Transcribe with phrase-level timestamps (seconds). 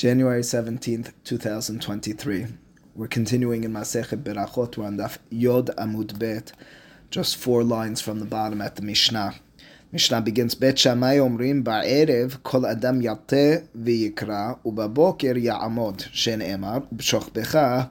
[0.00, 2.46] January 17th, 2023.
[2.94, 4.78] We're continuing in Masechet Berachot.
[4.78, 6.52] We're on Daf Yod Amud Bet,
[7.10, 9.34] just four lines from the bottom at the Mishnah.
[9.92, 17.90] Mishnah begins, Bet Shammai Omrim Ba'erev Kol Adam Yate V'yikra Ubaboker Ya'amod Shen Emar B'shochbecha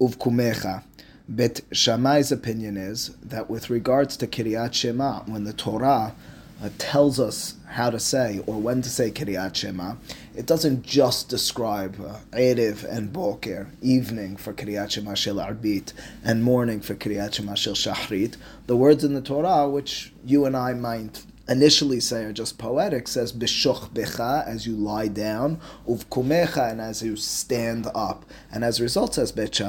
[0.00, 0.82] Uvkumecha
[1.28, 6.16] Bet Shammai's opinion is that with regards to Kiryat Shema, when the Torah
[6.60, 9.94] uh, tells us how to say or when to say Kiryat Shema,
[10.34, 15.92] it doesn't just describe uh, Erev and Boker, evening for Kriyat Shema Shel Arbit,
[16.24, 18.36] and morning for Kriyat Shema Shel Shachrit.
[18.66, 23.06] The words in the Torah, which you and I might initially say are just poetic,
[23.06, 28.24] says Bishoch Becha, as you lie down, Uvkumecha, and as you stand up.
[28.50, 29.60] And as a result, says Bet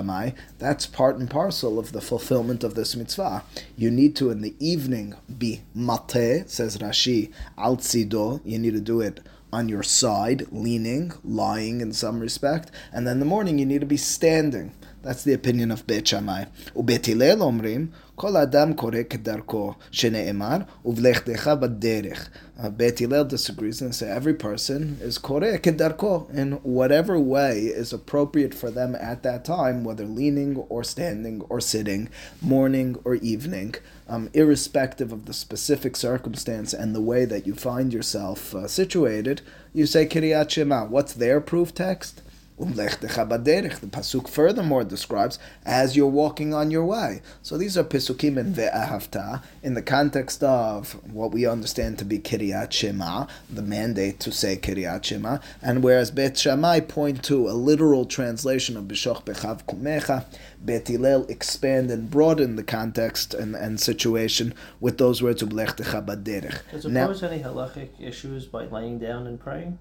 [0.57, 3.43] that's part and parcel of the fulfillment of this mitzvah.
[3.77, 8.81] You need to, in the evening, be Mate, says Rashi, Al Tzido, you need to
[8.81, 9.19] do it
[9.51, 13.81] on your side, leaning, lying in some respect, and then in the morning you need
[13.81, 14.73] to be standing.
[15.04, 16.44] That's the opinion of Beit Shammai.
[16.76, 22.30] ובית הלל אומרים, כל אדם קורא כדרכו, שנאמר, ובלכתך בדרך.
[22.58, 28.54] Beit Hillel disagrees and say every person is קורא כדרכו, in whatever way is appropriate
[28.54, 32.08] for them at that time, whether leaning or standing or sitting,
[32.42, 33.74] morning or evening,
[34.06, 39.40] um, irrespective of the specific circumstance and the way that you find yourself uh, situated,
[39.72, 40.84] you say Kiryat Shema.
[40.84, 42.20] What's their proof text?
[42.57, 47.21] The pasuk furthermore describes as you're walking on your way.
[47.41, 52.17] So these are pisukim in ve'ahavta in the context of what we understand to be
[52.17, 57.51] kiryat shema, the mandate to say kiryat shema, and whereas Bet Shammai point to a
[57.51, 60.25] literal translation of bishoch bechav kumecha,
[60.61, 66.61] Bet Hillel expand and broaden the context and, and situation with those words ublechtecha baderech.
[66.71, 69.77] Does it pose any halachic issues by laying down and praying?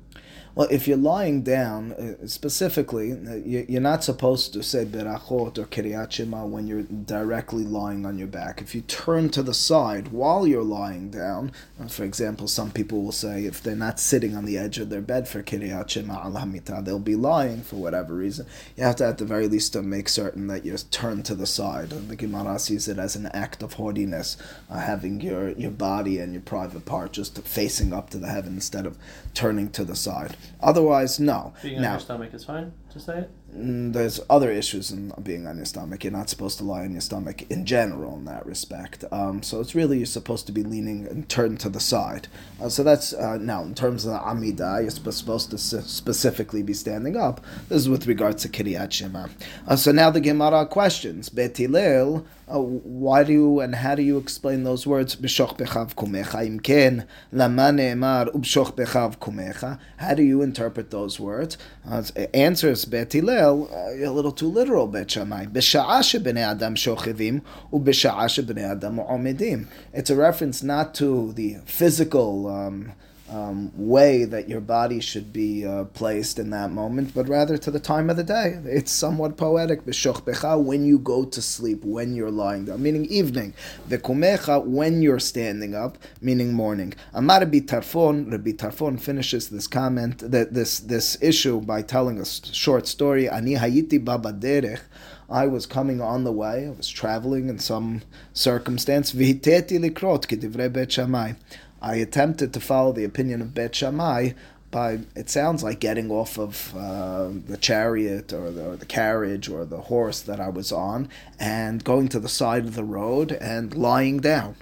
[0.57, 5.65] Well, if you're lying down, uh, specifically, uh, you're not supposed to say berachot or
[5.65, 8.63] kiryat shema when you're directly lying on your back.
[8.63, 11.51] If you turn to the side while you're lying down,
[11.83, 14.91] uh, for example, some people will say if they're not sitting on the edge of
[14.91, 16.31] their bed for kiryat shema
[16.83, 18.47] they'll be lying for whatever reason.
[18.77, 21.47] You have to, at the very least, to make certain that you're turned to the
[21.47, 21.91] side.
[21.91, 24.37] The Gemara sees it as an act of haughtiness,
[24.71, 28.55] uh, having your, your body and your private part just facing up to the heaven
[28.55, 28.97] instead of
[29.35, 30.37] turning to the side.
[30.61, 31.53] Otherwise, no.
[31.63, 33.31] Being now, on your stomach is fine to say it?
[33.57, 36.03] Mm, there's other issues in being on your stomach.
[36.03, 39.05] You're not supposed to lie on your stomach in general in that respect.
[39.13, 42.27] Um, so it's really you're supposed to be leaning and turned to the side.
[42.61, 46.73] Uh, so that's uh, now in terms of the amida, you're supposed to specifically be
[46.73, 47.41] standing up.
[47.69, 49.29] This is with regards to kiryat shema.
[49.69, 51.29] Uh, so now the Gemara questions.
[51.29, 55.17] Bet Hillel, uh, why do you and how do you explain those words?
[55.17, 59.79] B'shoch bechav kumecha imken lama ne'emar ubshoch bechav kumecha.
[59.99, 61.57] How do you interpret those words?
[61.89, 62.03] Uh,
[62.93, 65.47] answers Bet uh, a little too literal, Bet Shammai.
[65.47, 69.67] B'sha'a shebnei adam shochivim u'b'sha'a shebnei adam omedim.
[69.93, 72.93] It's a reference not to the physical um,
[73.31, 77.71] um, way that your body should be uh, placed in that moment, but rather to
[77.71, 78.61] the time of the day.
[78.65, 79.85] It's somewhat poetic.
[79.85, 83.55] B'shoch when you go to sleep, when you're lying down, meaning evening.
[83.89, 86.93] V'kumecha, when you're standing up, meaning morning.
[87.15, 92.25] Amar Rabbi Tarfon, Rabbi Tarfon finishes this comment, that this, this issue by telling a
[92.25, 93.29] short story.
[93.29, 94.81] Ani hayiti baba derech.
[95.31, 98.03] I was coming on the way, I was traveling in some
[98.35, 99.13] circumstance.
[99.13, 100.27] Likrot.
[101.85, 104.31] I attempted to follow the opinion of Bet Shammai
[104.71, 109.51] by, it sounds like getting off of uh, the chariot or the, or the carriage
[109.51, 113.33] or the horse that I was on and going to the side of the road
[113.33, 114.57] and lying down.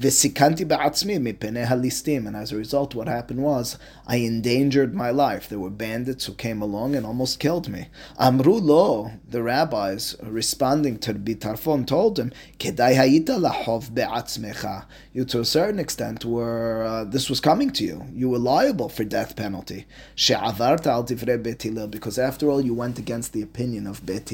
[0.00, 2.26] V'sikanti ba'atzmi mipene.
[2.26, 3.76] And as a result, what happened was
[4.06, 5.48] I endangered my life.
[5.48, 7.88] There were bandits who came along and almost killed me.
[8.18, 14.86] Amru lo, the rabbis, responding to the Bitarfon, told him, Kedai hayita lahov be'atzmecha.
[15.12, 18.06] You, to a certain extent, were, uh, this was coming to you.
[18.12, 19.86] You were liable for death penalty.
[20.14, 24.32] She'avarta al divrei Bet because after all, you went against the opinion of Bet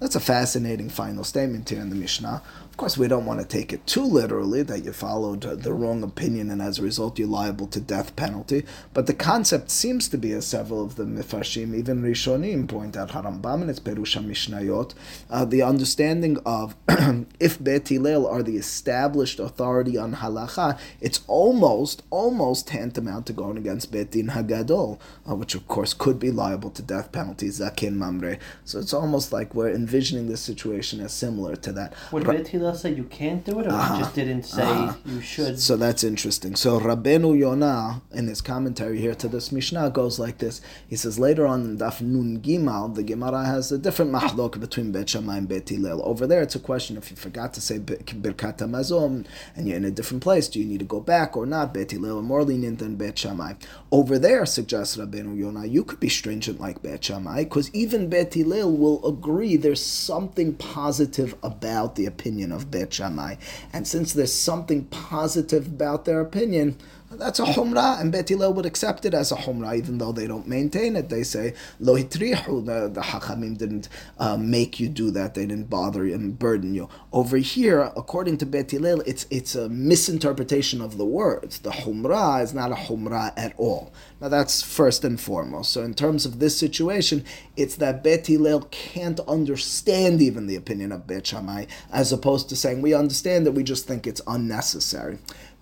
[0.00, 2.42] That's a fascinating final statement here in the Mishnah.
[2.74, 6.02] Of course, we don't want to take it too literally that you followed the wrong
[6.02, 8.64] opinion and as a result you're liable to death penalty.
[8.92, 13.10] But the concept seems to be, as several of the Mefarshim, even Rishonim, point out,
[13.10, 14.92] Harambam and its Perusha Mishnayot,
[15.30, 16.74] uh, the understanding of
[17.38, 23.56] if Bet Hillel are the established authority on halacha, it's almost, almost tantamount to going
[23.56, 24.98] against Bet Din Hagadol,
[25.30, 28.36] uh, which of course could be liable to death penalty, Zaken Mamre.
[28.64, 31.92] So it's almost like we're envisioning this situation as similar to that.
[32.10, 33.94] Would Bet Hillel Hillel said you can't do it, or Uh-huh.
[33.96, 34.94] he just didn't say Uh-huh.
[35.04, 35.60] you should?
[35.60, 36.56] So that's interesting.
[36.56, 40.62] So Rabbeinu Yonah, in his commentary here to this Mishnah, goes like this.
[40.88, 44.92] He says later on in Daf Nun Gimal, the Gemara has a different mahlok between
[44.92, 46.00] Bet Shammai and Bet Hillel.
[46.04, 49.76] Over there, it's a question if you forgot to say Bir- Birkat Hamazon and you're
[49.76, 51.74] in a different place, do you need to go back or not?
[51.74, 53.52] Bet Hillel are more lenient than Bet Shammai.
[53.92, 58.32] Over there, suggests Rabbeinu Yonah, you could be stringent like Bet Shammai because even Bet
[58.32, 63.36] Hillel will agree there's something positive about the opinion of Bet Shammai.
[63.72, 66.76] And since there's something positive about their opinion,
[67.18, 70.26] that's a humrah, and Bet Hillel would accept it as a humrah, even though they
[70.26, 71.08] don't maintain it.
[71.08, 73.88] They say, Lo hitrihu, the, the Hachamim didn't
[74.18, 76.88] uh, make you do that, they didn't bother you and burden you.
[77.12, 81.58] Over here, according to Bet Hillel, it's, it's a misinterpretation of the words.
[81.60, 83.92] The humrah is not a humrah at all.
[84.20, 85.72] Now that's first and foremost.
[85.72, 87.24] So in terms of this situation,
[87.56, 92.56] it's that Bet Hillel can't understand even the opinion of Bet Shammai, as opposed to
[92.56, 95.18] saying we understand that we just think it's unnecessary.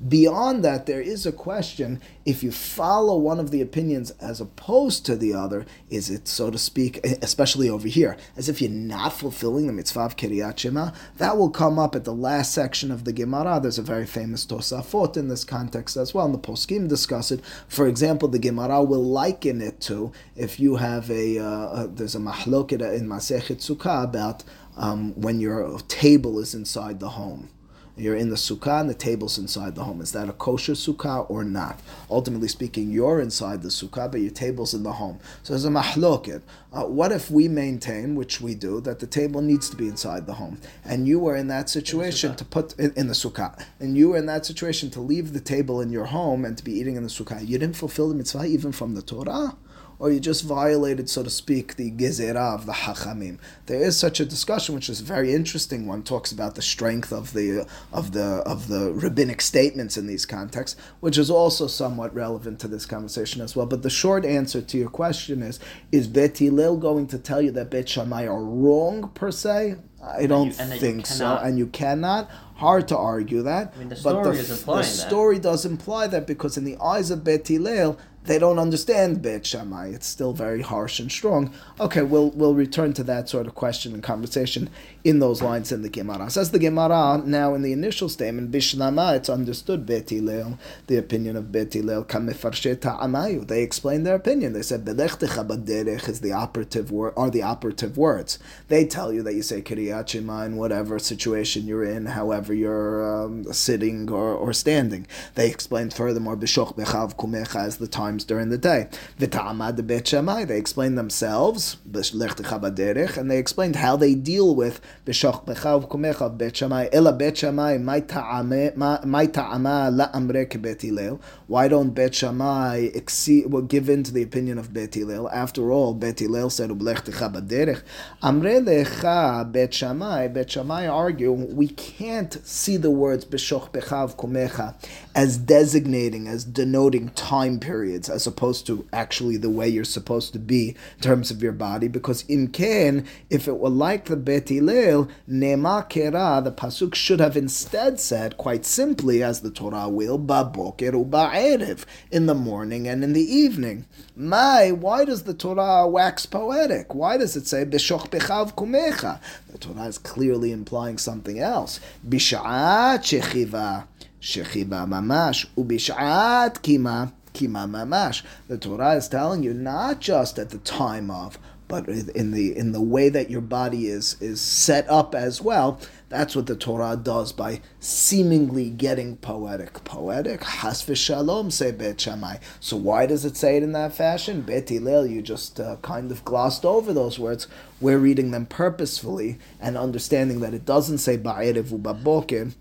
[0.07, 5.07] Beyond that, there is a question if you follow one of the opinions as opposed
[5.07, 9.13] to the other, is it, so to speak, especially over here, as if you're not
[9.13, 10.91] fulfilling the mitzvah of Kiryat Shema?
[11.19, 13.61] That will come up at the last section of the Gemara.
[13.61, 17.41] There's a very famous Tosafot in this context as well, and the Poskim discuss it.
[17.69, 22.17] For example, the Gemara will liken it to if you have a, uh, uh, there's
[22.17, 24.43] a mahloket in Masechet Sukkah about
[24.77, 27.51] um, when your table is inside the home.
[27.95, 30.01] You're in the sukkah and the table's inside the home.
[30.01, 31.79] Is that a kosher sukkah or not?
[32.11, 35.21] Ultimately speaking, you're inside the sukkah, but your table's in the home.
[35.43, 36.41] So there's a mahloket.
[36.73, 40.27] Uh, what if we maintain, which we do, that the table needs to be inside
[40.27, 43.99] the home, and you were in that situation to put in, in the sukkah, and
[43.99, 46.73] you were in that situation to leave the table in your home and to be
[46.73, 47.47] eating in the sukkah?
[47.47, 49.55] You didn't fulfill the mitzvah even from the Torah
[50.03, 53.39] or you just violated, so to speak, the gezerah of the hachamim.
[53.67, 56.03] There is such a discussion, which is a very interesting one.
[56.03, 60.77] Talks about the strength of the of the of the rabbinic statements in these contexts,
[60.99, 63.65] which is also somewhat relevant to this conversation as well.
[63.65, 65.61] But the short answer to your question is:
[65.93, 69.77] Is Bet Hillel going to tell you that Bet Shammai are wrong per se?
[70.03, 72.29] I don't you- think so, and you cannot.
[72.57, 73.73] Hard to argue that.
[73.75, 75.09] I mean, the but story is the, implying the that.
[75.09, 79.45] story does imply that because in the eyes of Bet Hillel, they don't understand Bet
[79.47, 79.89] Shammai.
[79.89, 81.53] It's still very harsh and strong.
[81.81, 84.71] Okay, we'll we'll return to that sort of question and conversation
[85.05, 86.31] in those lines in the Gemara.
[86.31, 91.37] Says the Gemara now in the initial statement, Bishlama, it's understood Bet Hillel, the opinion
[91.37, 93.47] of Bet Hillel, Ta'amayu.
[93.47, 94.53] They explained their opinion.
[94.53, 98.39] They said Belechtecha Baderech is the operative word are the operative words.
[98.69, 103.25] They tell you that you say Kiryat Shema in whatever situation you're in, however you're
[103.25, 105.07] um, sitting or, or standing.
[105.35, 108.89] They explained furthermore Bishoch Bechav Kumecha as the times during the day.
[109.19, 116.89] They explained themselves and they explained how they deal with Bishoch Bechav Kumecha Bet Shammai.
[116.93, 121.21] Ela Bet Shammai Mai ta'ame- ma- mai ta'ama la'amre Hillel.
[121.47, 125.31] Why don't Bet Shammai exceed, well, give in to the opinion of Bet Hillel?
[125.31, 127.83] After all, Bet Hillel said Ublechtecha Baderech.
[128.23, 130.29] Amre lecha Bet Shammai.
[130.29, 134.75] Bet Shammai argue we can't see the words Bishoch Bechav Kumecha
[135.15, 140.39] as designating, as denoting time periods, as opposed to actually the way you're supposed to
[140.39, 141.89] be in terms of your body.
[141.89, 147.21] Because in Ken, if it were like the Bet Hillel, Nema Kera, the pasuk should
[147.21, 153.03] have instead said, quite simply, as the Torah will, Baboker u'ba'erev, in the morning and
[153.05, 153.87] in the evening.
[154.15, 156.95] My, why does the Torah wax poetic?
[156.95, 159.21] Why does it say Bishoch Bechav Kumecha?
[159.51, 161.81] The Torah is clearly implying something else.
[162.07, 163.87] Bisha'at shechiva.
[164.21, 168.23] Shechiba mamash, ubishat kima, kima mamash.
[168.49, 171.39] The Torah is telling you not just at the time of,
[171.73, 175.81] but in the in the way that your body is is set up as well.
[176.11, 179.83] That's what the Torah does by seemingly getting poetic.
[179.83, 182.37] Poetic, has v'shalom, say Bet Shammai.
[182.61, 184.43] So why does it say it in that fashion?
[184.43, 187.49] Bet Hillel, you just uh, kind of glossed over those words.
[187.81, 192.53] We're reading them purposefully and understanding that it doesn't say ba'erev u'baboker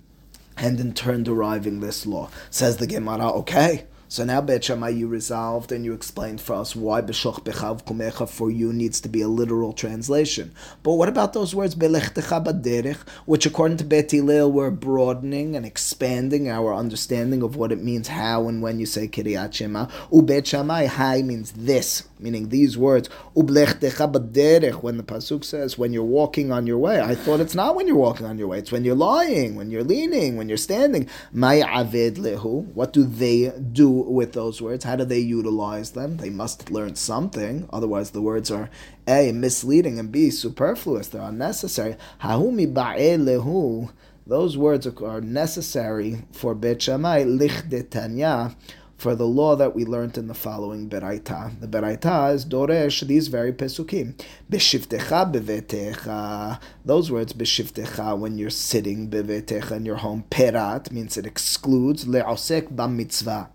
[0.56, 2.30] and in turn deriving this law.
[2.50, 3.88] Says the Gemara, okay.
[4.12, 8.28] So now Bet Shammai, you resolved and you explained for us why Beshoch Bechav Kumecha
[8.28, 10.54] for you needs to be a literal translation.
[10.84, 15.66] But what about those words Belechtecha Baderech, which according to Bet Hillel were broadening and
[15.66, 19.86] expanding our understanding of what it means how and when you say Kiryat Shema.
[20.12, 23.08] Ubet Shammai, Hai means this, meaning these words.
[23.38, 27.00] Ublechtecha Baderech, when the Pasuk says when you're walking on your way.
[27.00, 29.72] I thought it's not when you're walking on your way, it's when you're lying, when
[29.72, 31.08] you're leaning, when you're standing.
[31.32, 34.84] Mai Aved Lehu, what do they do with those words?
[34.84, 36.18] How do they utilize them?
[36.18, 38.70] They must learn something, otherwise the words are
[39.08, 41.08] A, misleading, and B, superfluous.
[41.08, 41.96] They're unnecessary.
[42.22, 43.92] Hahumi lehu.
[44.28, 48.56] Those words are necessary for Bet Shammai, lichdetanya,
[48.96, 51.60] for the law that we learned in the following Beraita.
[51.60, 54.14] The Beraita is Doresh, these very Pesukim.
[54.50, 56.60] Beshivtecha bevetecha.
[56.86, 60.24] Those words, Beshivtecha, when you're sitting, bevetecha, in your home.
[60.30, 63.50] Perat means it excludes, le'osek b'mitzvah.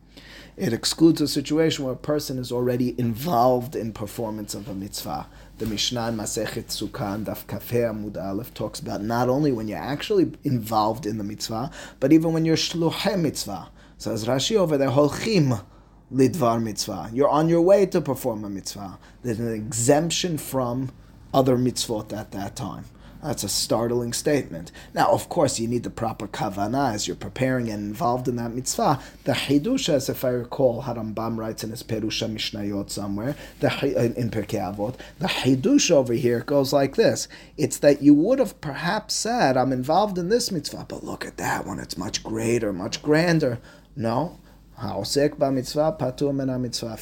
[0.56, 5.26] It excludes a situation where a person is already involved in performance of a mitzvah.
[5.58, 9.68] The Mishnah in Masechet Sukkah and Daf Kafeh Amud Aleph talks about not only when
[9.68, 11.70] you're actually involved in the mitzvah,
[12.00, 13.68] but even when you're shluhe mitzvah.
[13.98, 15.62] Says Rashi over there, holchim
[16.10, 17.10] lidvar mitzvah.
[17.12, 18.98] You're on your way to perform a mitzvah.
[19.22, 20.90] There's an exemption from
[21.34, 22.86] other mitzvot at that time.
[23.22, 24.70] That's a startling statement.
[24.94, 28.54] Now, of course, you need the proper kavanah as you're preparing and involved in that
[28.54, 29.00] mitzvah.
[29.24, 33.68] The hidush, as if I recall, Harambam writes in his Perusha Mishnayot somewhere, the
[34.16, 38.60] in Pirkei Avot, the hidush over here goes like this: It's that you would have
[38.60, 42.72] perhaps said, "I'm involved in this mitzvah," but look at that one; it's much greater,
[42.72, 43.58] much grander.
[43.96, 44.38] No.
[44.78, 45.16] If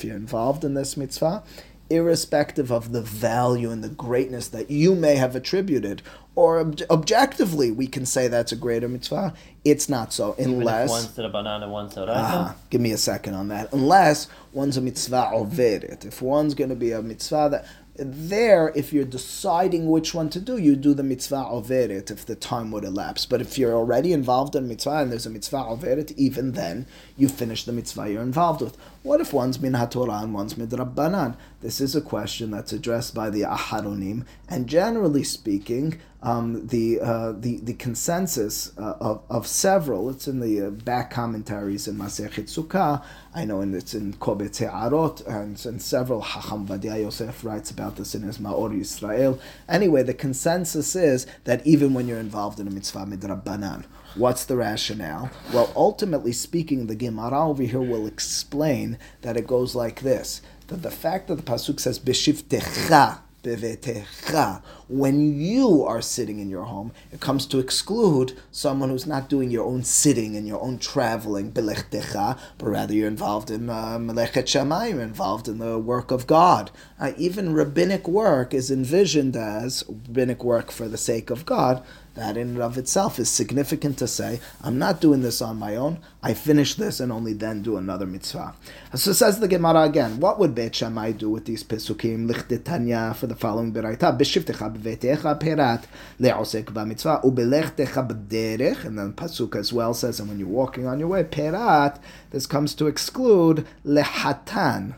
[0.04, 1.42] you're involved in this mitzvah,
[1.91, 6.03] irrespective of the value and the greatness that you may have attributed,
[6.35, 10.35] or ob- objectively we can say that's a greater mitzvah, it's not so.
[10.38, 10.91] Unless.
[10.91, 13.73] One's to banana, one's to Ah, give me a second on that.
[13.73, 16.05] Unless one's a mitzvah overet.
[16.05, 20.40] If one's going to be a mitzvah that there, if you're deciding which one to
[20.40, 23.24] do, you do the mitzvah overet if the time would elapse.
[23.24, 26.86] But if you're already involved in mitzvah and there's a mitzvah overet, even then
[27.16, 28.76] you finish the mitzvah you're involved with.
[29.02, 31.36] What if one's min haTorah and one's midrabbanan?
[31.60, 37.33] This is a question that's addressed by the Aharonim, and generally speaking, um, the, uh,
[37.33, 40.09] the the consensus uh, of, of several.
[40.09, 43.04] It's in the uh, back commentaries in Masechet Sukkah.
[43.35, 47.97] I know in, it's in Kobetz Arot and, and several Hacham Ovadia Yosef writes about
[47.97, 49.38] this in his Maor Yisrael.
[49.69, 53.85] Anyway, the consensus is that even when you're involved in a mitzvah midrabbanan,
[54.16, 55.28] What's the rationale?
[55.52, 60.83] Well, ultimately speaking, the Gemara over here will explain that it goes like this: that
[60.83, 66.92] the fact that the pasuk says b'shivtecha bevetecha, when you are sitting in your home,
[67.12, 71.50] it comes to exclude someone who's not doing your own sitting and your own traveling
[71.50, 76.70] but rather you're involved in uh, melechet shamayim, you're involved in the work of God.
[76.98, 81.84] Uh, even rabbinic work is envisioned as rabbinic work for the sake of God
[82.14, 85.76] that in and of itself is significant to say, I'm not doing this on my
[85.76, 85.99] own.
[86.23, 88.54] I finish this and only then do another mitzvah.
[88.94, 93.26] So says the Gemara again, what would Beit Shammai do with these pesukim, lichdetanya, for
[93.26, 95.85] the following beraita, b'shivtecha b'vetecha perat,
[96.21, 100.99] le'osek b'mitzvah, u'belechtecha b'derech, and then pasuk as well says, and when you're walking on
[100.99, 104.94] your way, perat, this comes to exclude lehatan,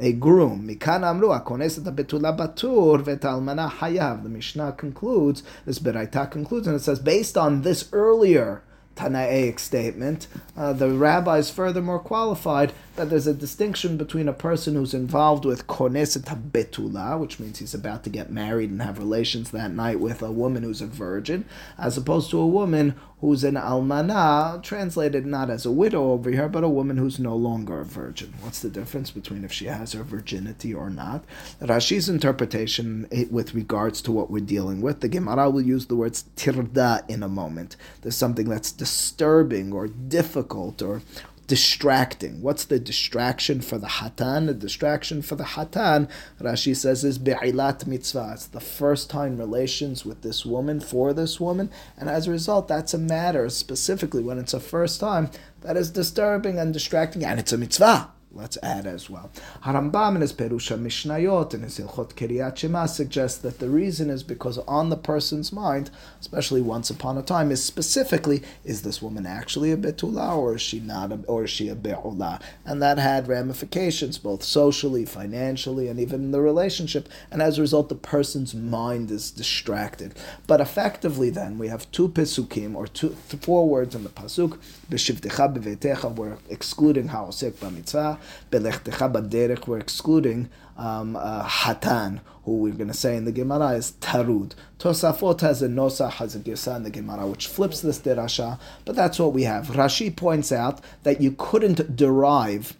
[0.00, 0.66] a groom.
[0.66, 4.22] Mikan amru akoneset betula batur vetalmana hayav.
[4.22, 8.62] The Mishnah concludes, this Beraita concludes, and it says, based on this earlier
[8.96, 10.26] Tanaic statement,
[10.56, 15.66] uh, the rabbis furthermore qualified that there's a distinction between a person who's involved with
[15.66, 20.22] koneset betula, which means he's about to get married and have relations that night with
[20.22, 21.46] a woman who's a virgin,
[21.78, 26.48] as opposed to a woman who's an almana, translated not as a widow over here,
[26.48, 28.32] but a woman who's no longer a virgin.
[28.40, 31.24] What's the difference between if she has her virginity or not?
[31.60, 36.24] Rashi's interpretation with regards to what we're dealing with, the Gemara will use the words
[36.36, 37.76] tirda in a moment.
[38.00, 41.02] There's something that's disturbing or difficult or
[41.50, 42.40] distracting.
[42.42, 44.46] What's the distraction for the hatan?
[44.46, 46.08] The distraction for the hatan,
[46.40, 48.34] Rashi says, is be'ilat mitzvah.
[48.34, 52.68] It's the first time relations with this woman, for this woman, and as a result,
[52.68, 55.28] that's a matter, specifically when it's a first time,
[55.62, 59.30] that is disturbing and distracting, and it's a mitzvah let's add as well.
[59.64, 64.22] Harambam in his Perusha Mishnayot and his Hilchot Kiryat Shema suggests that the reason is
[64.22, 69.26] because on the person's mind, especially once upon a time, is specifically, is this woman
[69.26, 72.40] actually a Betula or is she not, a, or is she a Be'ula?
[72.64, 77.08] And that had ramifications both socially, financially, and even in the relationship.
[77.30, 80.14] And as a result, the person's mind is distracted.
[80.46, 84.58] But effectively then, we have two Pesukim, or two, four words in the Pasuk,
[84.88, 88.19] B'shivtecha b'vetecha, we're excluding Ha'osek b'mitzvah,
[88.50, 93.92] Belechtecha we're excluding um, uh, Hatan, who we're going to say in the Gemara is
[94.00, 94.52] Tarud.
[94.78, 99.18] Tosafot has a Nosa, has a in the Gemara, which flips this derasha, but that's
[99.18, 99.68] what we have.
[99.68, 102.76] Rashi points out that you couldn't derive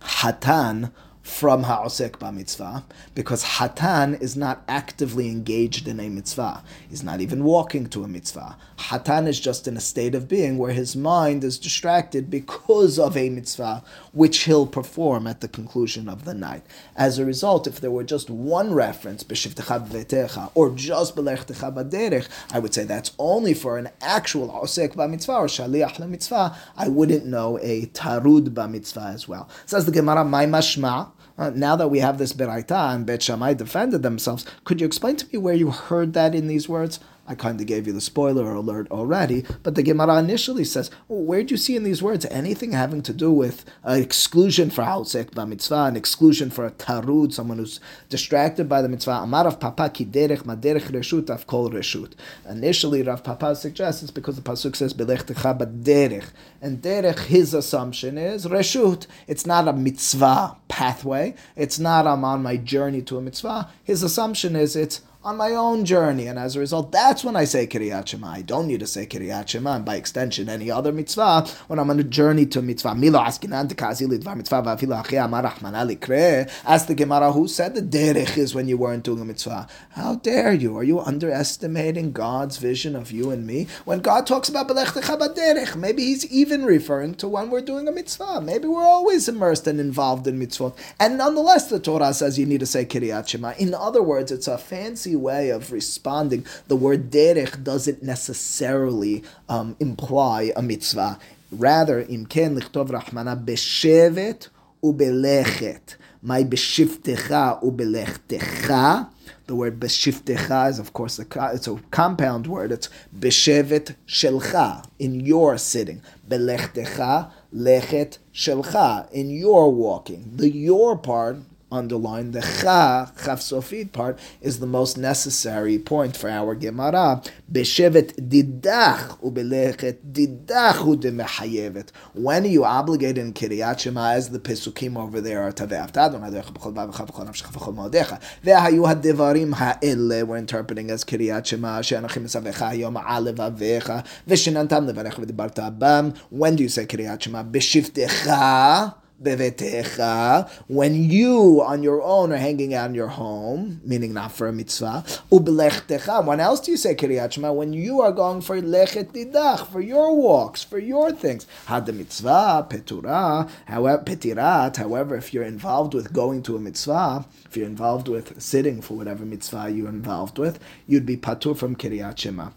[0.00, 2.82] Hatan from ha'osek b'mitzvah
[3.14, 6.64] because hatan is not actively engaged in a mitzvah.
[6.90, 8.56] He's not even walking to a mitzvah.
[8.78, 13.16] Hatan is just in a state of being where his mind is distracted because of
[13.16, 16.64] a mitzvah which he'll perform at the conclusion of the night.
[16.96, 22.28] As a result, if there were just one reference, b'shivtecha b'vetecha, or just b'lechtecha b'derech,
[22.52, 26.56] I would say that's only for an actual osek b'mitzvah or shaliach mitzvah.
[26.76, 29.48] I wouldn't know a tarud b'mitzvah as well.
[29.66, 31.11] Says the Gemara, my mashma.
[31.38, 35.16] Uh, now that we have this beraita and Bet Shammai defended themselves, could you explain
[35.16, 37.00] to me where you heard that in these words?
[37.32, 41.22] I kind of gave you the spoiler alert already, but the Gemara initially says, well,
[41.22, 44.82] where do you see in these words anything having to do with uh, exclusion for
[44.82, 49.22] Hausek mitzvah, an exclusion for a tarud, someone who's distracted by the mitzvah?
[49.22, 52.12] Amar Rav Papa ki derech maderech reshut af kol reshut.
[52.46, 56.28] Initially, Rav Papa suggests it's because the pasuk says belech techa baderech,
[56.60, 59.06] and derech his assumption is reshut.
[59.26, 61.34] It's not a mitzvah pathway.
[61.56, 63.70] It's not I'm on my journey to a mitzvah.
[63.82, 66.26] His assumption is it's on my own journey.
[66.26, 68.28] And as a result, that's when I say Kiryat Shema.
[68.28, 71.90] I don't need to say Kiryat Shema, and by extension, any other mitzvah, when I'm
[71.90, 72.94] on a journey to mitzvah.
[72.94, 76.50] Milo askinan tekazi lidvar mitzvah v'afilu achia amar rachmana likre.
[76.64, 79.68] Ask the Gemara, who said the derech is when you weren't doing a mitzvah?
[79.90, 80.76] How dare you?
[80.76, 83.68] Are you underestimating God's vision of you and me?
[83.84, 87.92] When God talks about belechtecha derech, maybe he's even referring to when we're doing a
[87.92, 88.40] mitzvah.
[88.40, 90.76] Maybe we're always immersed and involved in mitzvot.
[90.98, 93.52] And nonetheless, the Torah says you need to say Kiryat Shema.
[93.58, 96.46] In other words, it's a fancy way of responding.
[96.68, 101.18] The word derech doesn't necessarily um, imply a mitzvah.
[101.50, 104.48] Rather, imken lichtov rachmana beshevet
[104.82, 105.96] ubelechet.
[106.22, 109.08] My beshiftecha ubelechtecha.
[109.46, 112.72] The word beshiftecha is, of course, a, it's a compound word.
[112.72, 116.00] It's beshevet shelcha, in your sitting.
[116.26, 120.32] Belechtecha, lechet shelcha, in your walking.
[120.36, 121.38] The your part
[121.72, 127.22] underline the cha, chaf sofit part, is the most necessary point for our Gemara.
[127.50, 131.90] Beshevet didach ubelechet didach udemechayevet.
[132.14, 136.52] When you obligated in Kiryat Shema as the Pesukim over there are Tave'avta Adonai Adorecha
[136.52, 138.20] b'chol v'avcha b'chol nafshecha b'chol mo'adecha.
[138.44, 145.24] Ve'hayu ha'devarim ha'ele we're interpreting as Kiryat Shema she'anachim esavecha yom ha'alev avecha v'shenantam levarecha
[145.24, 146.16] v'dibarta abam.
[146.30, 147.44] When do you say Kiryat Shema?
[147.44, 154.32] Beshiftecha bevetecha, when you on your own are hanging out in your home, meaning not
[154.32, 156.24] for a mitzvah, ubelechtecha.
[156.24, 157.52] When else do you say kiryat shema?
[157.52, 161.46] When you are going for lechet didach, for your walks, for your things.
[161.66, 167.26] Had the mitzvah, petura, however, petirat, however, if you're involved with going to a mitzvah,
[167.46, 171.76] if you're involved with sitting for whatever mitzvah you're involved with, you'd be patur from
[171.76, 172.50] kiryat shema.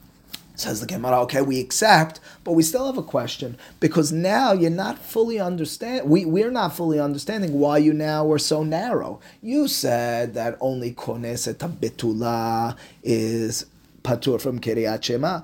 [0.55, 4.69] Says the Gemara, okay, we accept, but we still have a question because now you're
[4.69, 6.09] not fully understand.
[6.09, 9.19] We we're not fully understanding why you now were so narrow.
[9.41, 13.65] You said that only koneset betula is
[14.03, 15.41] patur from kiryat shema.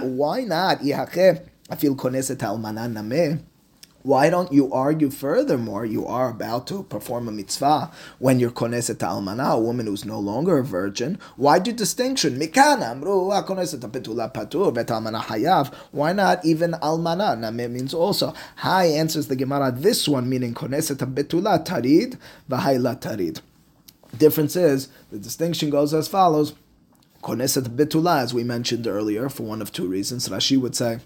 [0.06, 0.82] why not?
[0.82, 3.40] I feel koneset almanan nameh
[4.06, 5.84] why don't you argue furthermore?
[5.84, 7.90] You are about to perform a mitzvah
[8.20, 11.18] when you're koneset almana, a woman who's no longer a virgin.
[11.34, 12.38] Why do distinction?
[12.38, 15.74] Mikan amru ah, koneset betula patur bet hayav.
[15.90, 17.36] Why not even almana?
[17.36, 18.32] Name means also.
[18.58, 19.72] Hi answers the Gemara.
[19.72, 22.16] This one meaning koneset betula tarid
[22.48, 23.40] v'hayla tarid.
[24.16, 26.54] Difference is the distinction goes as follows.
[27.24, 30.28] Koneset betula, as we mentioned earlier, for one of two reasons.
[30.28, 31.00] Rashi would say.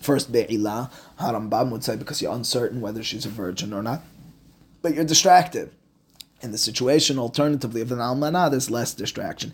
[0.00, 4.02] First, Be'ilah, Harambam would say because you're uncertain whether she's a virgin or not.
[4.82, 5.72] But you're distracted.
[6.40, 9.52] In the situation, alternatively, of an almana, there's less distraction.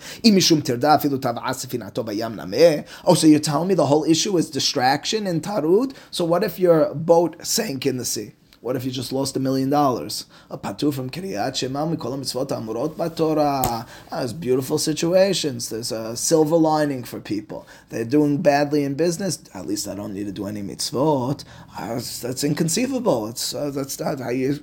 [3.07, 5.94] Oh, so you're telling me the whole issue is distraction in Tarud?
[6.11, 8.33] So what if your boat sank in the sea?
[8.64, 10.24] What if you just lost a million dollars?
[10.50, 13.87] A patu from Kiryat Shema, we call them mitzvot amurot batorah.
[14.11, 15.68] There's beautiful situations.
[15.68, 17.66] There's a silver lining for people.
[17.90, 19.38] They're doing badly in business.
[19.53, 21.44] At least I don't need to do any mitzvot.
[21.79, 23.29] Uh, that's inconceivable.
[23.29, 24.59] It's uh, that's not how you.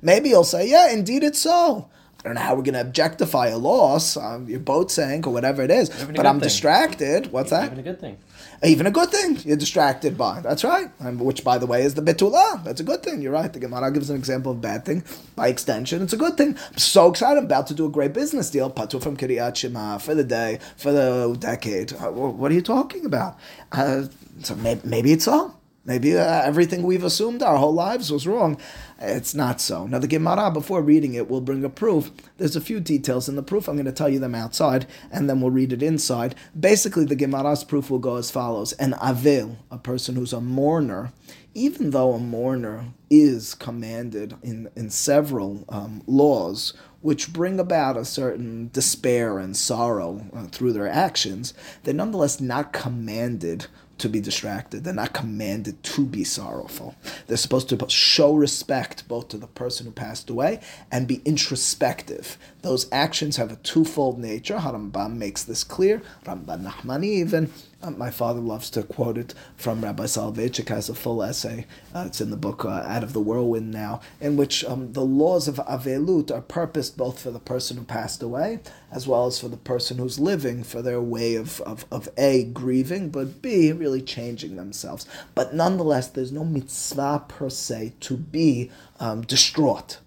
[0.00, 1.90] Maybe you'll say, yeah, indeed it's so.
[2.20, 5.32] I don't know how we're going to objectify a loss, um, your boat sank or
[5.32, 6.48] whatever it is, but I'm thing.
[6.48, 7.32] distracted.
[7.32, 7.66] What's that?
[7.66, 8.18] Even a good thing
[8.64, 10.40] even a good thing you're distracted by.
[10.40, 10.88] That's right.
[11.00, 12.62] which, by the way, is the betula.
[12.64, 13.22] That's a good thing.
[13.22, 13.52] You're right.
[13.52, 15.04] The Gemara gives an example of bad thing.
[15.36, 16.56] By extension, it's a good thing.
[16.70, 17.38] I'm so excited.
[17.38, 18.70] I'm about to do a great business deal.
[18.70, 21.92] Patu from Kiryat Shema for the day, for the decade.
[21.92, 23.38] Uh, what are you talking about?
[23.70, 24.04] Uh,
[24.42, 25.58] so maybe, maybe it's all.
[25.84, 28.60] Maybe uh, everything we've assumed our whole lives was wrong.
[29.00, 29.86] It's not so.
[29.86, 32.10] Now, the Gemara, before reading it, will bring a proof.
[32.36, 33.68] There's a few details in the proof.
[33.68, 36.34] I'm going to tell you them outside, and then we'll read it inside.
[36.58, 41.12] Basically, the Gemara's proof will go as follows An Avil, a person who's a mourner,
[41.54, 48.04] even though a mourner is commanded in, in several um, laws which bring about a
[48.04, 53.66] certain despair and sorrow uh, through their actions, they're nonetheless not commanded
[53.98, 54.84] to be distracted.
[54.84, 56.94] They're not commanded to be sorrowful.
[57.26, 62.38] They're supposed to show respect both to the person who passed away and be introspective.
[62.62, 64.56] Those actions have a twofold nature.
[64.56, 66.02] Harambam makes this clear.
[66.24, 67.52] Ramban Nachmani even.
[67.80, 71.64] Uh, my father loves to quote it from Rabbi Soloveitchik has a full essay.
[71.94, 75.04] Uh, it's in the book uh, Out of the Whirlwind now, in which um, the
[75.04, 78.58] laws of Avelut are purposed both for the person who passed away
[78.90, 82.44] as well as for the person who's living for their way of, of, of A,
[82.44, 85.06] grieving, but B, really changing themselves.
[85.36, 89.98] But nonetheless, there's no mitzvah per se to be um, distraught.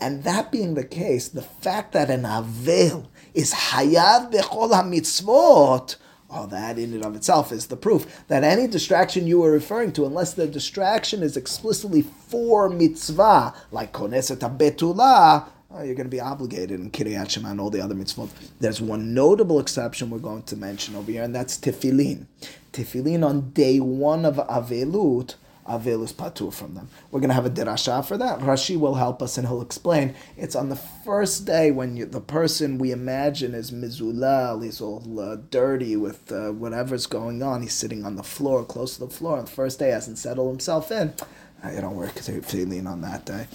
[0.00, 5.96] And that being the case, the fact that an Avel is Hayav Bechol HaMitzvot
[6.32, 9.92] Oh, that in and of itself is the proof that any distraction you are referring
[9.94, 16.10] to, unless the distraction is explicitly for mitzvah, like koneset betula, oh, you're going to
[16.10, 18.30] be obligated in Kiryat Shema and all the other mitzvot.
[18.60, 22.26] There's one notable exception we're going to mention over here, and that's tefillin.
[22.72, 25.34] Tefillin on day one of Avelut
[25.68, 26.88] Avelus Patur from them.
[27.10, 28.40] We're going to have a dirasha for that.
[28.40, 30.14] Rashi will help us and he'll explain.
[30.36, 35.20] It's on the first day when you, the person we imagine is mizulal, he's all
[35.20, 37.62] uh, dirty with uh, whatever's going on.
[37.62, 39.38] He's sitting on the floor, close to the floor.
[39.38, 41.14] On the first day, hasn't settled himself in.
[41.62, 43.46] I don't work feeling on that day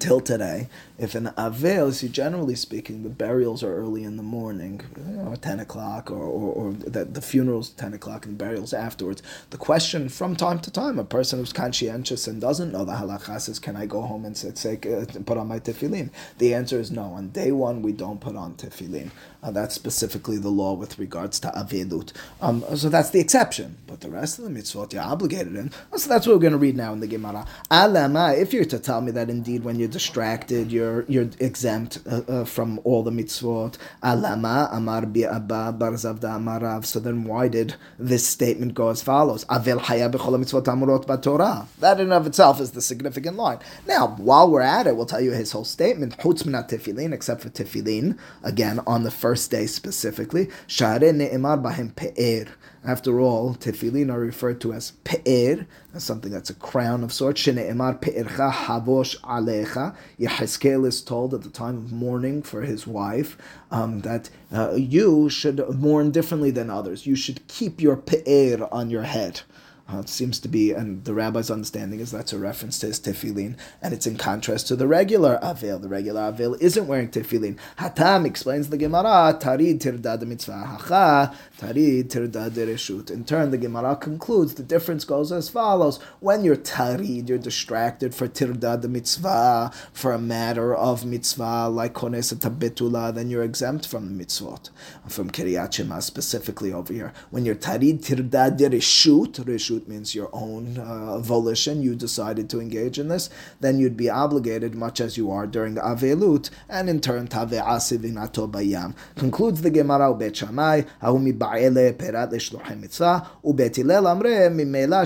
[0.00, 0.68] till today.
[0.98, 4.80] If an Avel, see, generally speaking, the burials are early in the morning,
[5.26, 9.22] or 10 o'clock, or, or, or the, the funeral's 10 o'clock and the burials afterwards.
[9.50, 13.48] The question from time to time, a person who's conscientious and doesn't know the halachas
[13.48, 16.10] is, can I go home and say, uh, put on my tefillin?
[16.38, 17.04] The answer is no.
[17.04, 19.10] On day one, we don't put on tefillin.
[19.42, 22.12] Uh, that's specifically the law with regards to Avelut.
[22.40, 23.76] Um, so that's the exception.
[23.86, 25.70] But the rest of the mitzvot, you're obligated in.
[25.96, 27.46] So that's what we're going to read now in the Gemara.
[27.70, 32.22] Alama, if you're to tell me that indeed when you're distracted, you're you're exempt uh,
[32.28, 33.78] uh, from all the mitzvot.
[34.02, 36.84] Alama amar bi abba bar Zavda amarav.
[36.84, 39.44] So then why did this statement go as follows?
[39.46, 41.66] Avel haya mitzvot amurot b'Torah.
[41.78, 43.58] That in of itself is the significant line.
[43.86, 46.18] Now, while we're at it, we'll tell you his whole statement.
[46.18, 48.18] Chutz tefillin, except for tefillin.
[48.42, 50.48] Again, on the first day specifically.
[50.66, 52.46] Share ne'emar bahem pe'er.
[52.82, 57.42] After all, tefillin are referred to as pe'er, as something that's a crown of sorts.
[57.42, 59.94] Shene'emar pe'ercha havosh alecha.
[60.18, 63.36] Yehezkel is told at the time of mourning for his wife
[63.70, 67.06] um, that uh, you should mourn differently than others.
[67.06, 69.42] You should keep your pe'er on your head.
[69.92, 73.00] Uh, it seems to be, and the rabbi's understanding is that's a reference to his
[73.00, 75.80] tefillin, and it's in contrast to the regular Avil.
[75.80, 77.58] The regular Avil isn't wearing tefillin.
[77.78, 83.10] Hatam explains the Gemara, Tarid tirdad mitzvah hacha, Tarid tirdad reshut.
[83.10, 85.98] In turn, the Gemara concludes the difference goes as follows.
[86.20, 92.32] When you're tarid, you're distracted for tirdad mitzvah, for a matter of mitzvah, like kones
[92.32, 94.70] tabetula, then you're exempt from the mitzvot,
[95.08, 97.12] from Kiryat Shema specifically over here.
[97.30, 102.98] When you're tarid tirdad reshut, reshut means your own uh, volition, you decided to engage
[102.98, 107.28] in this, then you'd be obligated, much as you are during Avelut, and in turn,
[107.28, 108.94] Tave'asi v'nato bayam.
[109.16, 115.00] Concludes the Gemara, Ubet Shammai, Ahu ba'ele perat l'shluchim mitzvah, Ubet Hillel amre, mimela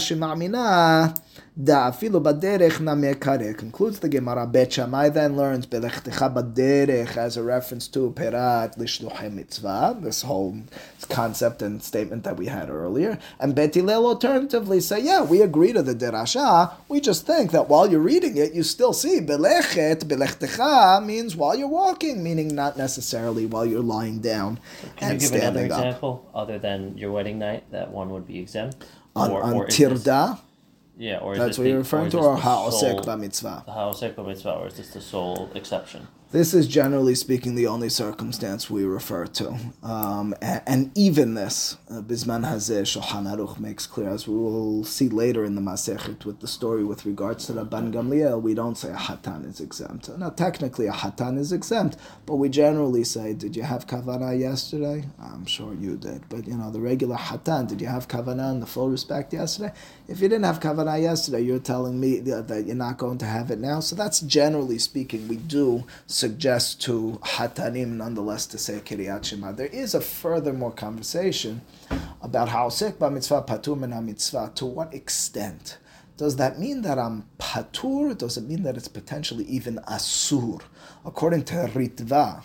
[1.57, 3.57] shema'mina, Da'afilu baderech namekare.
[3.57, 4.47] Concludes the Gemara.
[4.47, 9.97] Bet Shammai then learns belechtecha baderech as a reference to perat lishluchem mitzvah.
[10.01, 10.57] This whole
[11.09, 13.19] concept and statement that we had earlier.
[13.38, 16.73] And Bet Hillel alternatively say, yeah, we agree to the derasha.
[16.88, 21.55] We just think that while you're reading it, you still see belechet belechtecha means while
[21.57, 24.59] you're walking, meaning not necessarily while you're lying down
[24.97, 25.79] Can and you give another standing up.
[25.85, 28.85] example other than your wedding night that one would be exempt?
[29.17, 30.38] On, Or- on or tirda,
[30.96, 33.66] Yeah, or is that's what you're referring to, or ha'osek sole- b'mitzvah.
[33.66, 36.07] The ha'osek b'mitzvah, or is this the sole exception?
[36.35, 39.57] This is generally speaking the only circumstance we refer to.
[39.85, 44.83] Um, and, and even this, uh, Bisman Hazeh Shulchan Aruch makes clear, as we will
[44.83, 48.77] see later in the Masechet with the story with regards to Rabban Gamliel, we don't
[48.77, 50.09] say a Hatan is exempt.
[50.18, 55.05] Now, technically, a Hatan is exempt, but we generally say, Did you have Kavanah yesterday?
[55.23, 56.29] I'm sure you did.
[56.29, 59.73] But, you know, the regular Hatan, did you have Kavanah in the full respect yesterday?
[60.09, 63.25] If you didn't have Kavanah yesterday, you're telling me that that you're not going to
[63.25, 63.79] have it now.
[63.79, 65.85] So that's generally speaking, we do
[66.25, 69.53] suggest to Hatanim nonetheless to say Kiryat Shema.
[69.53, 71.61] There is a furthermore conversation
[72.23, 74.51] about how Osek Mitzvah Patur Min mitzvah.
[74.55, 75.77] To what extent
[76.17, 78.17] Does that mean that I'm patur?
[78.17, 80.63] Does it mean that it's potentially even asur?
[81.05, 82.43] According to Ritva,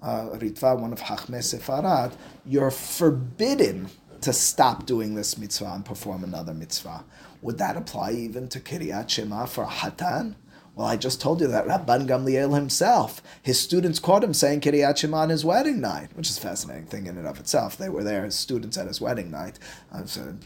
[0.00, 2.12] uh, Ritva, one of Hachme Sefarad,
[2.44, 3.88] you're forbidden
[4.20, 7.04] to stop doing this mitzvah and perform another mitzvah.
[7.42, 10.36] Would that apply even to Kiryat Shema for a hatan?
[10.76, 14.98] Well, I just told you that Rabban Gamliel himself, his students caught him saying Kiryat
[14.98, 17.78] Shema on his wedding night, which is a fascinating thing in and of itself.
[17.78, 19.58] They were there as students at his wedding night.
[19.90, 20.36] Uh, so,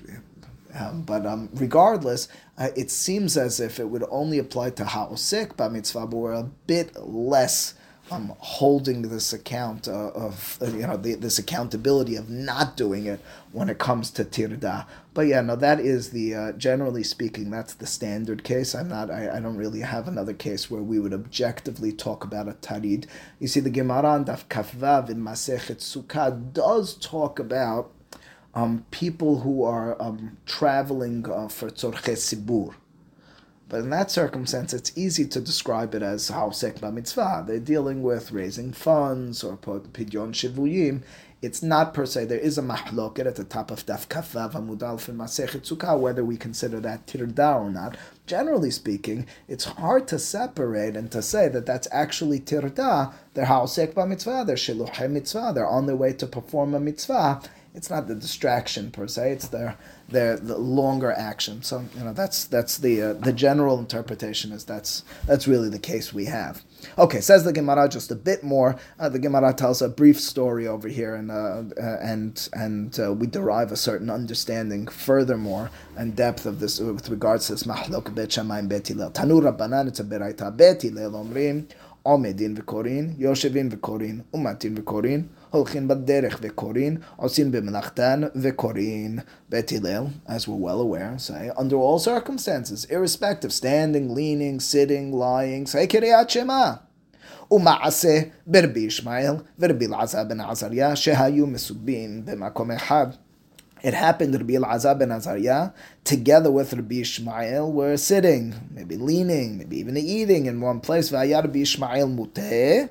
[0.72, 5.56] um, but um, regardless, uh, it seems as if it would only apply to Ha'osek
[5.56, 7.74] B'mitzvah, but we're a bit less
[8.10, 13.06] um, holding this account uh, of uh, you know the, this accountability of not doing
[13.06, 13.20] it
[13.52, 14.86] when it comes to tirda.
[15.14, 18.74] But yeah, no, that is the uh, generally speaking that's the standard case.
[18.74, 19.10] I'm not.
[19.10, 23.06] I, I don't really have another case where we would objectively talk about a tarid.
[23.38, 27.92] You see, the Gemara on Daf Kafvav in Masechet Sukkah does talk about
[28.54, 32.74] um, people who are um, traveling uh, for tzorche sibur.
[33.70, 37.44] But in that circumstance, it's easy to describe it as hausek mitzvah.
[37.46, 41.02] They're dealing with raising funds or pidyon shivuyim.
[41.40, 42.24] It's not per se.
[42.24, 46.36] There is a mahloket at the top of daf kafav amudal for masechet whether we
[46.36, 47.96] consider that tirda or not.
[48.26, 53.14] Generally speaking, it's hard to separate and to say that that's actually tirda.
[53.34, 54.42] They're hausek mitzvah.
[54.48, 55.52] They're shiluche mitzvah.
[55.54, 57.40] They're on their way to perform a mitzvah.
[57.72, 59.30] It's not the distraction per se.
[59.30, 59.76] It's their
[60.10, 61.62] the longer action.
[61.62, 65.78] So you know that's that's the uh, the general interpretation is that's that's really the
[65.78, 66.62] case we have.
[66.98, 68.76] Okay, says the Gemara just a bit more.
[68.98, 73.12] Uh, the Gemara tells a brief story over here, and uh, uh and and uh,
[73.12, 78.14] we derive a certain understanding furthermore and depth of this with regards to this mahlok
[78.14, 79.10] bet shammai bet hillel.
[79.10, 81.68] Tanu rabbanan it's a beraita bet omrim
[82.02, 89.18] עומדין וקורין, יושבין וקורין, ומתין וקורין, הולכין בדרך וקורין, עושים במלאכתן וקורין.
[89.48, 95.66] בית הלל, as we're well aware, say, under all circumstances, irrespective, standing, leaning, sitting, lying,
[95.72, 96.72] say קריאת שמע.
[97.50, 103.06] ומעשה ברבי ישמעאל ורבי אלעזר בן עזריה שהיו מסובים במקום אחד
[103.82, 105.70] it happened Rabbi Elazar ben Azariah,
[106.04, 111.12] together with Rabbi Ishmael, were sitting, maybe leaning, maybe even eating in one place.
[111.12, 112.88] Rabbi Ishmael ben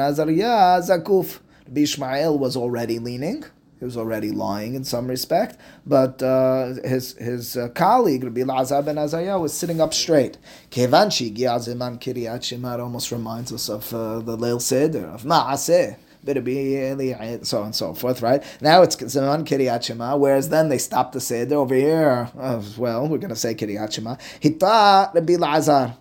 [0.00, 1.40] Azariah zakuf.
[1.66, 3.44] Rabbi Ishmael was already leaning.
[3.78, 8.82] He was already lying in some respect, but uh, his his uh, colleague Rabbi Elazar
[8.84, 10.38] ben Azariah was sitting up straight.
[10.70, 17.58] Kevanchi giaziman kiryat shema almost reminds us of uh, the Leil Seder of Maaseh so
[17.60, 18.42] on and so forth, right?
[18.60, 22.30] Now it's Zaman Kiryat Shema, whereas then they stopped the Seder over here.
[22.38, 24.16] Uh, well, we're going to say Kiryat Shema.
[24.40, 25.96] Hita Rabbi Lazar.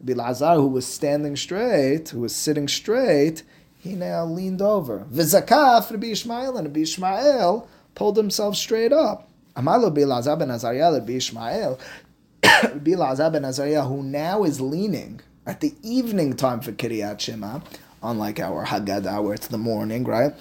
[0.00, 3.42] Rabbi Lazar, who was standing straight, who was sitting straight,
[3.78, 5.06] he now leaned over.
[5.10, 9.28] Vizakaf Rabbi Ishmael, and Rabbi Ishmael pulled himself straight up.
[9.56, 11.78] Amalo Rabbi Lazar ben Azariah, Rabbi Ishmael,
[12.62, 17.60] Rabbi Lazar ben Azariah, who now is leaning at the evening time for Kiryat Shema,
[18.02, 20.32] unlike our Haggadah where it's the morning, right?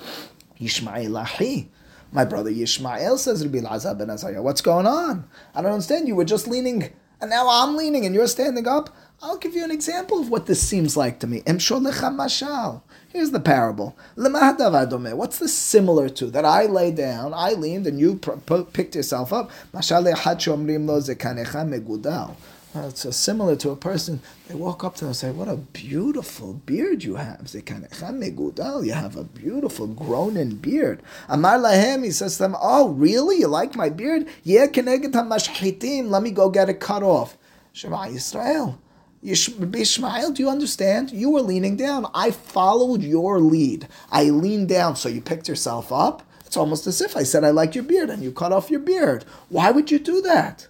[0.59, 1.69] Yishmael Ahi.
[2.11, 5.27] My brother Yishmael says Rabbi Lazar ben Azariah, what's going on?
[5.53, 6.07] I don't understand.
[6.07, 6.89] You were just leaning,
[7.19, 8.95] and now I'm leaning, and you're standing up.
[9.21, 11.41] I'll give you an example of what this seems like to me.
[11.45, 11.61] Here's
[13.31, 13.97] the parable.
[14.15, 16.27] What's this similar to?
[16.27, 18.17] That I lay down, I leaned, and you
[18.73, 19.49] picked yourself up.
[22.75, 25.55] Uh, it's similar to a person, they walk up to them and say, What a
[25.55, 27.49] beautiful beard you have.
[27.53, 31.01] You have a beautiful grown in beard.
[31.29, 33.39] Amar Lahem, he says to them, Oh, really?
[33.39, 34.27] You like my beard?
[34.43, 37.37] Yeah, let me go get it cut off.
[37.73, 38.77] Shema Yisrael.
[39.23, 41.11] Ishmael, do you understand?
[41.11, 42.05] You were leaning down.
[42.13, 43.87] I followed your lead.
[44.11, 46.23] I leaned down, so you picked yourself up.
[46.45, 48.79] It's almost as if I said I like your beard and you cut off your
[48.79, 49.25] beard.
[49.49, 50.67] Why would you do that?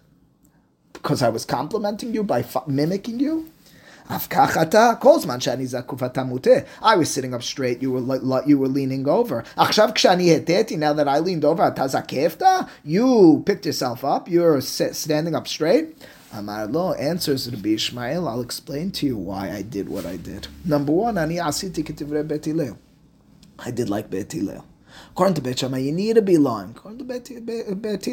[1.01, 3.49] Because I was complimenting you by mimicking you?
[4.09, 4.15] I
[6.95, 9.43] was sitting up straight, you were you were leaning over.
[9.57, 11.75] Now that I leaned over,
[12.85, 15.97] you picked yourself up, you're standing up straight.
[16.33, 18.27] Amar lo answers Rabbi Ishmael.
[18.27, 20.47] I'll explain to you why I did what I did.
[20.65, 22.77] Number one, ani asiti ketivre
[23.59, 24.35] I did like Bet
[25.11, 26.71] According to Bet you need to be lying.
[26.71, 28.07] According to Bet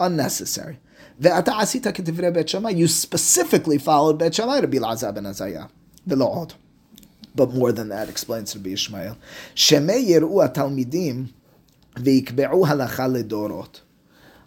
[0.00, 0.78] unnecessary.
[1.22, 5.70] You specifically followed Bet Shammai to be Lazab and Azayah.
[7.34, 9.16] But more than that explains Rabbi Ishmael.
[9.54, 11.28] Shemei yir'u talmidim
[11.94, 13.80] ve'ikbe'u halacha ledorot.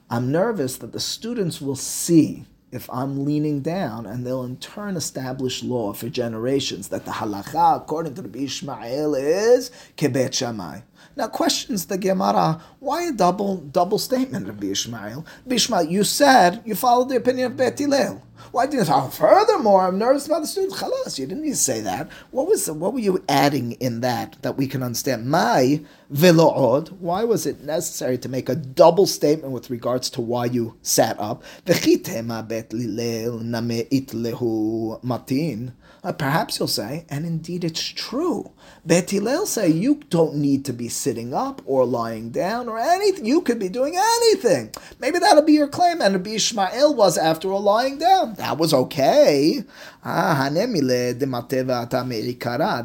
[0.10, 4.98] I'm nervous that the students will see if I'm leaning down, and they'll in turn
[4.98, 10.82] establish law for generations that the halacha, according to Rabbi Ishmael, is kebet shammai.
[11.16, 15.26] Now questions the Gemara, why a double double statement of Ishmael?
[15.48, 18.22] Bishmael, you said you followed the opinion of Bet Hillel.
[18.52, 18.94] Why didn't you?
[18.94, 20.82] Oh, furthermore, I'm nervous about the students.
[20.82, 22.10] Chalas, you didn't need to say that.
[22.32, 25.30] What was what were you adding in that that we can understand?
[25.30, 25.82] My
[26.12, 26.92] velood.
[27.00, 31.20] Why was it necessary to make a double statement with regards to why you sat
[31.20, 31.44] up?
[31.66, 35.74] Betilel nami it lehu matin.
[36.06, 38.52] Uh, perhaps you'll say, and indeed it's true.
[38.86, 43.26] Bet Hillel say you don't need to be sitting up or lying down or anything.
[43.26, 44.72] You could be doing anything.
[45.00, 46.02] Maybe that'll be your claim.
[46.02, 48.36] And Rabbi Ishmael was after all lying down.
[48.36, 49.64] That was okay.
[50.04, 50.48] Ah,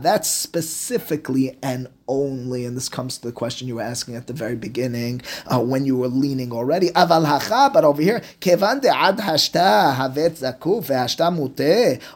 [0.00, 4.32] That's specifically and only, and this comes to the question you were asking at the
[4.32, 6.88] very beginning uh, when you were leaning already.
[6.90, 9.20] Aval hacha, but over here, kevan ad.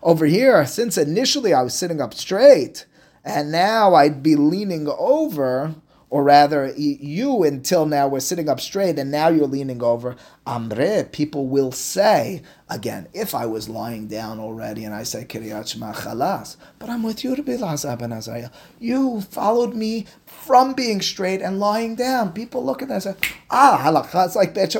[0.03, 2.87] Over here, since initially I was sitting up straight,
[3.25, 5.75] and now I'd be leaning over
[6.15, 10.15] or rather, you until now were sitting up straight, and now you're leaning over.
[10.47, 15.67] Amre, people will say, again, if I was lying down already and I say Kiryat
[15.67, 18.51] Shema Chalas, but I'm with you, Rabbi Lazar ben Azariah.
[18.79, 22.33] You followed me from being straight and lying down.
[22.33, 24.73] People look at that and say, ah, halakha, it's like Bet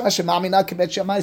[0.91, 1.19] Shammai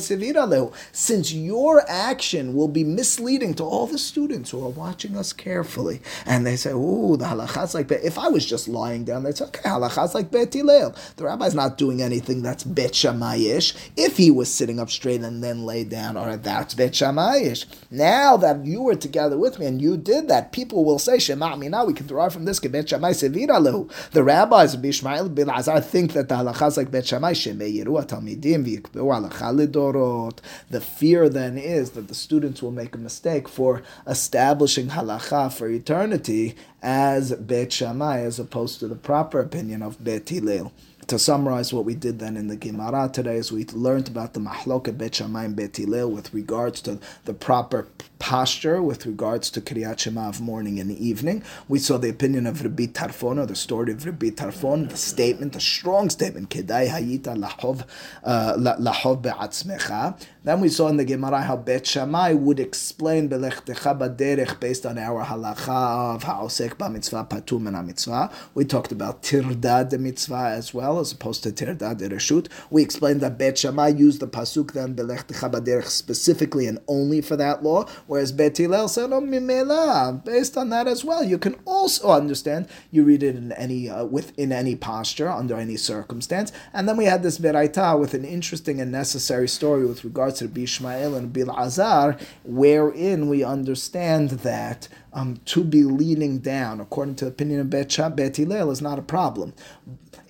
[0.93, 6.01] Since your action will be misleading to all the students who are watching us carefully,
[6.27, 8.05] and they say, ooh, the halakha like Bet.
[8.05, 10.53] If I was just lying down, they'd say, okay, halakha like Bet.
[10.53, 13.75] The rabbi's not doing anything that's Bet Shemaish.
[13.97, 17.67] If he was sitting up straight and then laid down, all right, that's Bet Shemaish.
[17.91, 21.55] Now that you were together with me and you did that, people will say, Shema
[21.57, 25.81] Now we can derive from this, Bet Shammai Sevira The rabbis of Bishmael bin Azar
[25.81, 30.39] think that the halacha is like Bet Shammai, Shemeiru Talmidim v'yikbeu halacha lidorot.
[30.71, 35.69] The fear then is that the students will make a mistake for establishing halacha for
[35.69, 40.73] eternity as Bet Shammai, as opposed to the proper opinion of Bet Hillel
[41.07, 44.41] to summarize what we did then in the Gemara today is we learned about the
[44.41, 47.89] Mahloket Bet Shammai Bet Hillel with regards to the proper
[48.23, 51.43] posture with regards to Kriyat Shema of morning and evening.
[51.69, 55.55] We saw the opinion of Rabbi Tarfon, or the story of Rabbi Tarfon, the statement,
[55.55, 57.85] the strong statement, Kedai Hayita lahov
[58.23, 60.17] uh, lahov be'atzmecha.
[60.45, 64.99] Then we saw in the Gemara how Bet Shammai would explain Belechtecha Baderech based on
[64.99, 68.31] our halacha of Ha'osek Ba'mitzvah Patur and mitzvah.
[68.55, 72.49] We talked about Tirdad the mitzvah as well, as opposed to Tirdad the Reshut.
[72.71, 77.37] We explained that Bet Shammai used the Pasuk then Belechtecha Baderech specifically and only for
[77.37, 81.57] that law, Whereas Bet Hillel said, "Oh, mimela." Based on that as well, you can
[81.65, 82.69] also understand.
[82.91, 86.53] You read it in any uh, within any posture, under any circumstance.
[86.73, 90.49] And then we had this Beraita with an interesting and necessary story with regards to
[90.49, 94.89] Bishmael and Bilazar, wherein we understand that.
[95.15, 98.99] Um, to be leaning down, according to the opinion of Bet, Bet Hillel, is not
[98.99, 99.53] a problem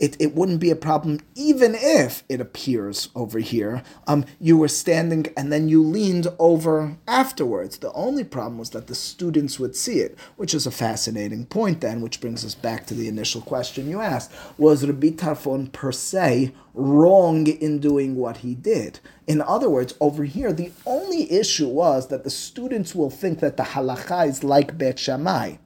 [0.02, 3.84] it, it wouldn't be a problem even if it appears over here.
[4.08, 7.78] Um, you were standing and then you leaned over afterwards.
[7.78, 11.82] The only problem was that the students would see it, which is a fascinating point
[11.82, 14.32] then, which brings us back to the initial question you asked.
[14.58, 18.98] Was Rabbi Tarfon per se wrong in doing what he did?
[19.28, 23.56] In other words, over here, the only issue was that the students will think that
[23.56, 25.58] the halacha is like Bet Shammai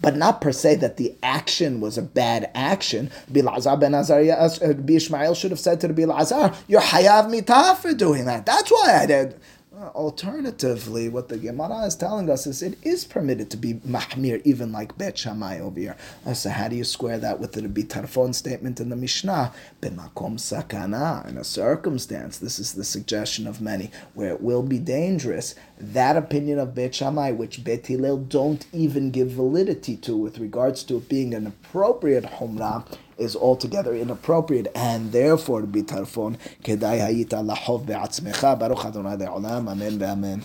[0.00, 3.10] but not per se that the action was a bad action.
[3.30, 7.92] Bilazar ben Azariah, uh, Bishmael should have said to the Bilazar, "You're hayav mitah for
[7.92, 9.34] doing that." That's why I did.
[9.80, 14.72] Alternatively, what the Gemara is telling us is it is permitted to be mahmir, even
[14.72, 15.96] like Bet Shammai over here.
[16.26, 19.54] Uh, so how do you square that with the Bitarfon statement in the Mishnah?
[19.80, 24.78] B'makom sakana, in a circumstance, this is the suggestion of many, where it will be
[24.78, 25.54] dangerous.
[25.78, 30.84] That opinion of Bet Shammai, which Bet Hillel don't even give validity to with regards
[30.84, 32.84] to it being an appropriate humrah,
[33.20, 40.38] is altogether inappropriate, and therefore, bitarfon, kedai hayita lahov be'atzmecha, baruch Adonai amen ve'amen.